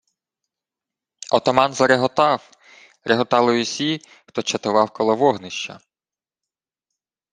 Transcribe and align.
Отаман 1.31 1.73
зареготав, 1.73 2.51
реготали 3.03 3.57
й 3.57 3.61
усі, 3.61 4.01
хто 4.25 4.41
чатував 4.41 4.91
коло 4.91 5.15
вогнища. 5.15 5.79